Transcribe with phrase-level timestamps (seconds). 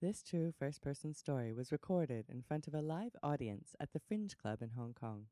[0.00, 3.98] This true first person story was recorded in front of a live audience at the
[3.98, 5.26] Fringe Club in Hong Kong.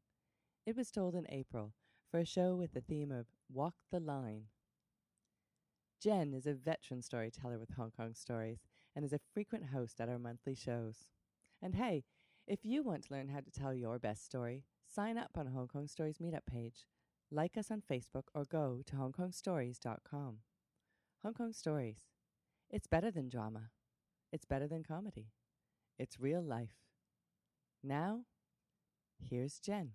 [0.66, 1.72] It was told in April
[2.10, 4.46] for a show with the theme of Walk the Line.
[6.02, 8.64] Jen is a veteran storyteller with Hong Kong Stories
[8.96, 11.06] and is a frequent host at our monthly shows.
[11.62, 12.02] And hey,
[12.48, 15.68] if you want to learn how to tell your best story, sign up on Hong
[15.68, 16.86] Kong Stories meetup page,
[17.30, 20.38] like us on Facebook, or go to hongkongstories.com.
[21.22, 22.00] Hong Kong Stories.
[22.68, 23.70] It's better than drama.
[24.36, 25.30] It's better than comedy.
[25.98, 26.76] It's real life.
[27.82, 28.20] Now,
[29.18, 29.92] here's Jen.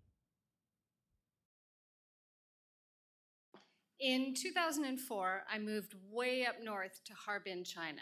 [3.99, 8.01] In 2004, I moved way up north to Harbin, China.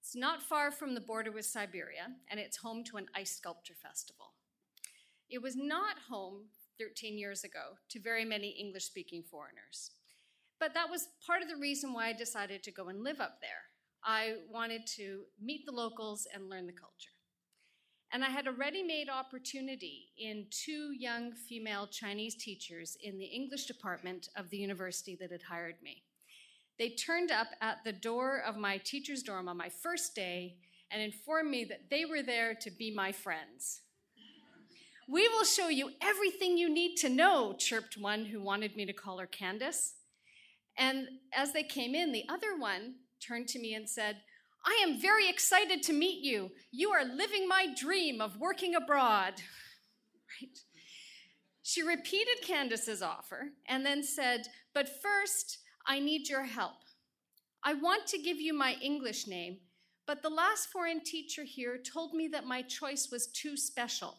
[0.00, 3.76] It's not far from the border with Siberia, and it's home to an ice sculpture
[3.80, 4.32] festival.
[5.30, 6.46] It was not home
[6.80, 9.92] 13 years ago to very many English speaking foreigners.
[10.58, 13.40] But that was part of the reason why I decided to go and live up
[13.40, 13.75] there.
[14.06, 17.10] I wanted to meet the locals and learn the culture.
[18.12, 23.24] And I had a ready made opportunity in two young female Chinese teachers in the
[23.24, 26.04] English department of the university that had hired me.
[26.78, 30.58] They turned up at the door of my teacher's dorm on my first day
[30.92, 33.80] and informed me that they were there to be my friends.
[35.08, 38.92] We will show you everything you need to know, chirped one who wanted me to
[38.92, 39.94] call her Candace.
[40.78, 44.16] And as they came in, the other one turned to me and said,
[44.64, 46.50] I am very excited to meet you.
[46.72, 49.34] You are living my dream of working abroad.
[50.42, 50.58] Right?
[51.62, 56.76] She repeated Candace's offer and then said, But first, I need your help.
[57.62, 59.58] I want to give you my English name,
[60.06, 64.18] but the last foreign teacher here told me that my choice was too special.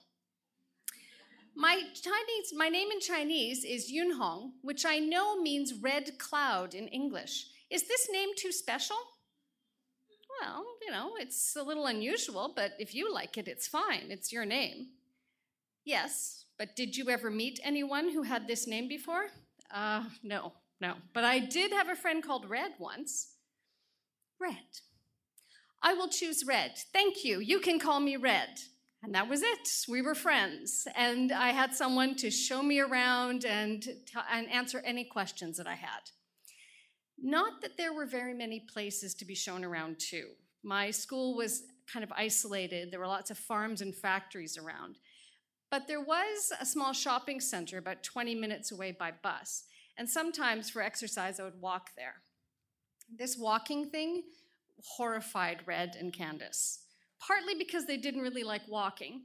[1.56, 6.88] My Chinese, my name in Chinese is Yunhong, which I know means red cloud in
[6.90, 7.48] English.
[7.70, 8.98] Is this name too special?
[10.42, 14.08] Well, you know, it's a little unusual, but if you like it, it's fine.
[14.10, 14.88] It's your name.
[15.84, 19.28] Yes, but did you ever meet anyone who had this name before?
[19.74, 20.96] Uh, no, no.
[21.14, 23.34] But I did have a friend called Red once.
[24.40, 24.56] Red.
[25.82, 26.78] I will choose Red.
[26.94, 27.40] Thank you.
[27.40, 28.60] You can call me Red.
[29.04, 29.70] And that was it.
[29.88, 30.88] We were friends.
[30.96, 33.96] And I had someone to show me around and, t-
[34.32, 36.10] and answer any questions that I had.
[37.22, 40.30] Not that there were very many places to be shown around, too.
[40.64, 44.98] My school was kind of isolated, there were lots of farms and factories around.
[45.70, 49.64] But there was a small shopping center about 20 minutes away by bus.
[49.98, 52.16] And sometimes for exercise, I would walk there.
[53.18, 54.24] This walking thing
[54.98, 56.80] horrified Red and Candace,
[57.26, 59.24] partly because they didn't really like walking,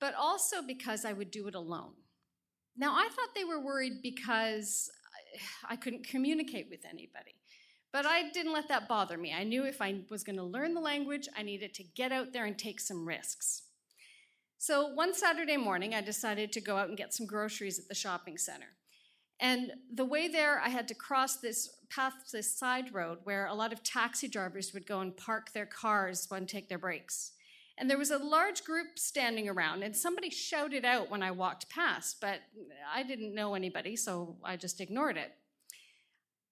[0.00, 1.92] but also because I would do it alone.
[2.76, 4.90] Now, I thought they were worried because
[5.68, 7.34] I couldn't communicate with anybody.
[7.92, 9.32] But I didn't let that bother me.
[9.32, 12.32] I knew if I was going to learn the language, I needed to get out
[12.32, 13.62] there and take some risks.
[14.58, 17.94] So one Saturday morning, I decided to go out and get some groceries at the
[17.94, 18.74] shopping center.
[19.38, 23.54] And the way there, I had to cross this path, this side road where a
[23.54, 27.32] lot of taxi drivers would go and park their cars and take their breaks.
[27.76, 31.68] And there was a large group standing around, and somebody shouted out when I walked
[31.68, 32.40] past, but
[32.92, 35.32] I didn't know anybody, so I just ignored it.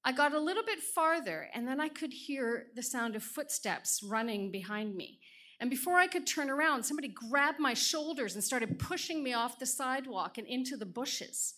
[0.05, 4.03] I got a little bit farther, and then I could hear the sound of footsteps
[4.03, 5.21] running behind me.
[5.61, 9.61] And before I could turn around, somebody grabbed my shoulders and started pushing me off
[9.61, 11.55] the sidewalk and into the bushes.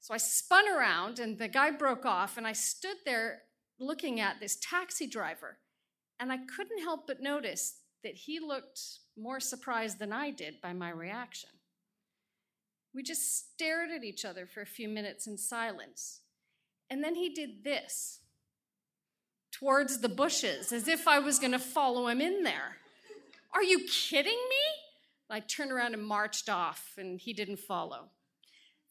[0.00, 3.42] So I spun around, and the guy broke off, and I stood there
[3.78, 5.58] looking at this taxi driver.
[6.18, 8.80] And I couldn't help but notice that he looked
[9.16, 11.50] more surprised than I did by my reaction.
[12.94, 16.20] We just stared at each other for a few minutes in silence.
[16.88, 18.20] And then he did this
[19.52, 22.76] towards the bushes as if I was going to follow him in there.
[23.54, 24.80] Are you kidding me?
[25.28, 28.08] I turned around and marched off, and he didn't follow.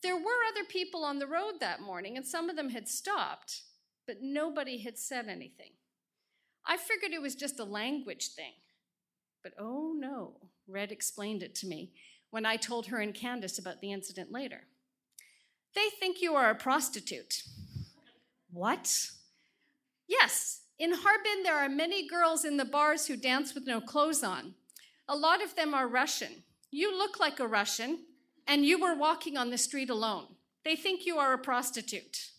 [0.02, 3.64] There were other people on the road that morning, and some of them had stopped,
[4.08, 5.72] but nobody had said anything.
[6.66, 8.54] I figured it was just a language thing.
[9.44, 10.36] But oh no,
[10.68, 11.92] Red explained it to me
[12.30, 14.62] when I told her and Candace about the incident later.
[15.76, 17.44] They think you are a prostitute.
[18.52, 19.12] What?
[20.08, 24.24] Yes, in Harbin, there are many girls in the bars who dance with no clothes
[24.24, 24.56] on.
[25.08, 26.44] A lot of them are Russian.
[26.72, 28.06] You look like a Russian,
[28.48, 30.26] and you were walking on the street alone.
[30.64, 32.32] They think you are a prostitute.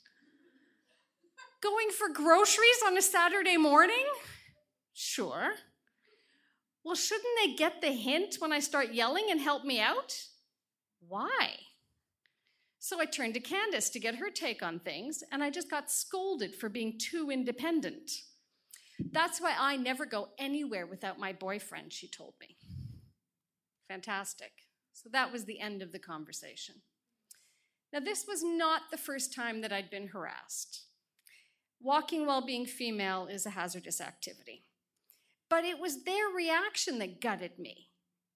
[1.61, 4.07] Going for groceries on a Saturday morning?
[4.95, 5.53] Sure.
[6.85, 10.15] Well, shouldn't they get the hint when I start yelling and help me out?
[11.07, 11.57] Why?
[12.79, 15.91] So I turned to Candace to get her take on things, and I just got
[15.91, 18.11] scolded for being too independent.
[19.13, 22.57] That's why I never go anywhere without my boyfriend, she told me.
[23.89, 24.53] Fantastic.
[24.93, 26.77] So that was the end of the conversation.
[27.93, 30.85] Now, this was not the first time that I'd been harassed.
[31.81, 34.65] Walking while being female is a hazardous activity.
[35.51, 37.89] But it was their reaction that gutted me.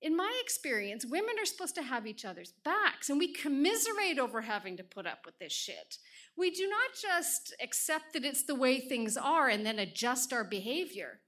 [0.03, 4.43] In my experience, women are supposed to have each other's backs, and we commiserate over
[4.43, 5.97] having to put up with this shit.
[6.37, 10.45] We do not just accept that it's the way things are and then adjust our
[10.45, 11.21] behavior.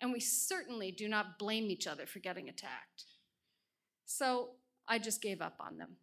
[0.00, 3.04] And we certainly do not blame each other for getting attacked.
[4.06, 4.50] So
[4.88, 5.96] I just gave up on them.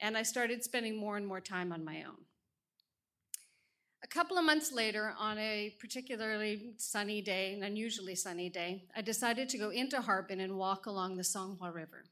[0.00, 2.26] And I started spending more and more time on my own.
[4.12, 9.00] A couple of months later, on a particularly sunny day, an unusually sunny day, I
[9.00, 12.04] decided to go into Harbin and walk along the Songhua River.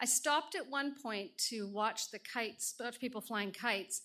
[0.00, 4.02] I stopped at one point to watch the kites, watch people flying kites,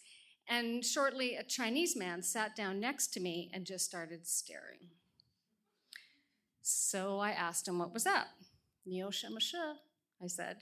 [0.47, 4.91] and shortly a Chinese man sat down next to me and just started staring.
[6.61, 8.27] So I asked him what was up.
[8.85, 10.57] Niu I said.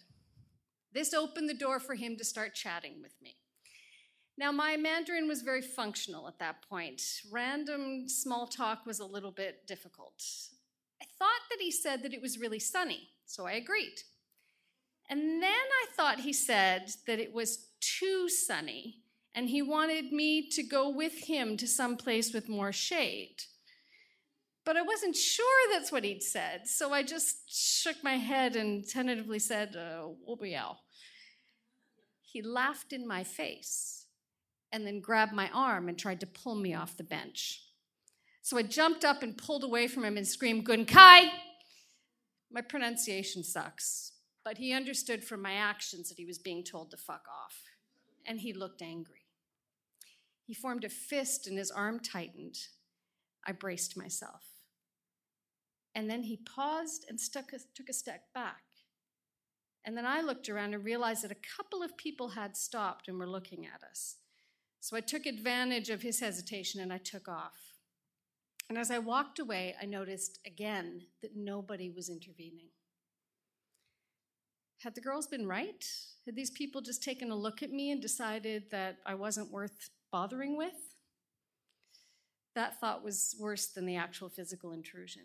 [0.93, 3.35] This opened the door for him to start chatting with me.
[4.37, 7.01] Now, my Mandarin was very functional at that point.
[7.31, 10.21] Random small talk was a little bit difficult.
[11.01, 13.95] I thought that he said that it was really sunny, so I agreed.
[15.09, 19.03] And then I thought he said that it was too sunny,
[19.33, 23.43] and he wanted me to go with him to some place with more shade.
[24.65, 28.85] But I wasn't sure that's what he'd said, so I just shook my head and
[28.85, 30.07] tentatively said, uh,
[32.21, 34.04] He laughed in my face
[34.75, 37.61] and then grabbed my arm and tried to pull me off the bench.
[38.41, 41.31] So I jumped up and pulled away from him and screamed, Gun Kai!
[42.51, 44.11] My pronunciation sucks,
[44.43, 47.55] but he understood from my actions that he was being told to fuck off,
[48.25, 49.23] and he looked angry.
[50.43, 52.57] He formed a fist and his arm tightened.
[53.47, 54.43] I braced myself.
[55.95, 58.63] And then he paused and stuck a, took a step back.
[59.85, 63.17] And then I looked around and realized that a couple of people had stopped and
[63.17, 64.17] were looking at us.
[64.85, 67.57] So I took advantage of his hesitation and I took off.
[68.69, 72.67] And as I walked away, I noticed again that nobody was intervening.
[74.83, 75.83] Had the girls been right?
[76.27, 79.89] Had these people just taken a look at me and decided that I wasn't worth
[80.11, 80.77] bothering with?
[82.53, 85.23] That thought was worse than the actual physical intrusion.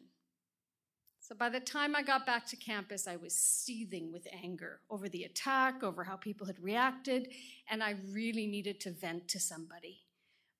[1.30, 5.08] So by the time I got back to campus, I was seething with anger over
[5.08, 7.28] the attack, over how people had reacted,
[7.70, 10.00] and I really needed to vent to somebody.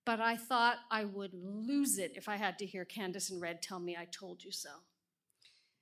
[0.07, 3.63] But I thought I would lose it if I had to hear Candace and Red
[3.63, 4.71] tell me I told you so.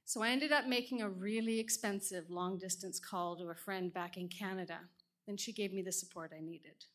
[0.07, 4.17] So I ended up making a really expensive long distance call to a friend back
[4.17, 4.79] in Canada,
[5.27, 6.87] and she gave me the support I needed.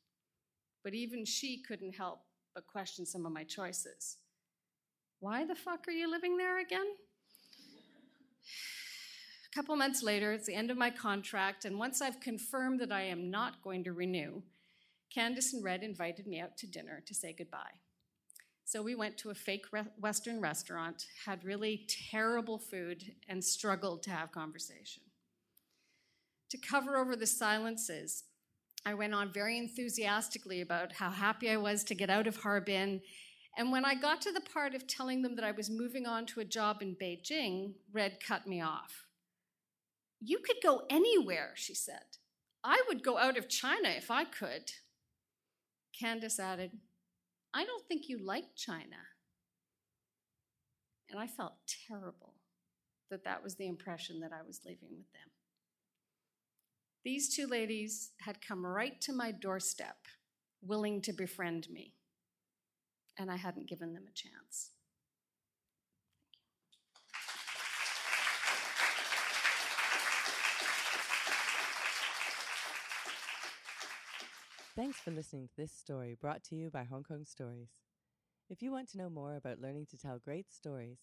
[0.83, 2.21] But even she couldn't help
[2.55, 4.17] but question some of my choices.
[5.19, 6.87] Why the fuck are you living there again?
[9.51, 12.91] A couple months later, it's the end of my contract, and once I've confirmed that
[12.91, 14.41] I am not going to renew,
[15.13, 17.79] Candace and Red invited me out to dinner to say goodbye.
[18.65, 19.65] So we went to a fake
[19.99, 25.03] Western restaurant, had really terrible food, and struggled to have conversation.
[26.49, 28.23] To cover over the silences,
[28.85, 33.01] I went on very enthusiastically about how happy I was to get out of Harbin.
[33.57, 36.25] And when I got to the part of telling them that I was moving on
[36.27, 39.05] to a job in Beijing, Red cut me off.
[40.19, 42.17] You could go anywhere, she said.
[42.63, 44.71] I would go out of China if I could.
[45.99, 46.71] Candace added,
[47.53, 48.97] I don't think you like China.
[51.11, 51.53] And I felt
[51.87, 52.33] terrible
[53.11, 55.29] that that was the impression that I was leaving with them.
[57.03, 59.97] These two ladies had come right to my doorstep,
[60.63, 61.93] willing to befriend me,
[63.17, 64.71] and I hadn't given them a chance.
[74.75, 77.69] Thanks for listening to this story brought to you by Hong Kong Stories.
[78.49, 80.97] If you want to know more about learning to tell great stories,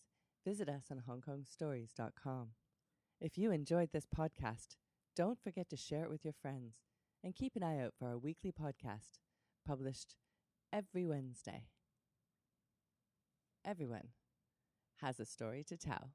[0.44, 2.48] visit us on hongkongstories.com.
[3.20, 4.76] If you enjoyed this podcast,
[5.14, 6.78] don't forget to share it with your friends
[7.22, 9.20] and keep an eye out for our weekly podcast
[9.64, 10.16] published
[10.72, 11.66] every Wednesday.
[13.64, 14.08] Everyone
[15.00, 16.12] has a story to tell.